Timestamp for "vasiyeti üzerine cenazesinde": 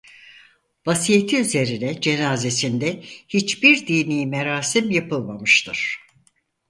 0.85-3.01